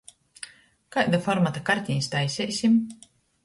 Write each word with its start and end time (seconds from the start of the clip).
Kaida 0.95 1.21
formata 1.27 1.65
kartenis 1.69 2.11
taiseisim? 2.17 2.85